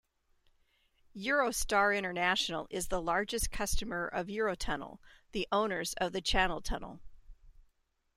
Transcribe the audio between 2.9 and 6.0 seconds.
largest customer of Eurotunnel, the owners